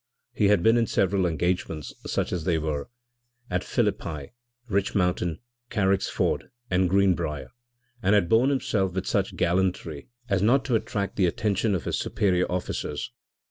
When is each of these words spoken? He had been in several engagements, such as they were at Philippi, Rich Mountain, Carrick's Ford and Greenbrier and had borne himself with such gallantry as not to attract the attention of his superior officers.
He 0.33 0.47
had 0.47 0.63
been 0.63 0.77
in 0.77 0.87
several 0.87 1.27
engagements, 1.27 1.93
such 2.07 2.33
as 2.33 2.43
they 2.43 2.57
were 2.57 2.89
at 3.51 3.63
Philippi, 3.63 4.31
Rich 4.67 4.95
Mountain, 4.95 5.37
Carrick's 5.69 6.09
Ford 6.09 6.49
and 6.71 6.89
Greenbrier 6.89 7.51
and 8.01 8.15
had 8.15 8.27
borne 8.27 8.49
himself 8.49 8.93
with 8.93 9.05
such 9.05 9.35
gallantry 9.35 10.09
as 10.27 10.41
not 10.41 10.65
to 10.65 10.75
attract 10.75 11.17
the 11.17 11.27
attention 11.27 11.75
of 11.75 11.83
his 11.83 11.99
superior 11.99 12.51
officers. 12.51 13.11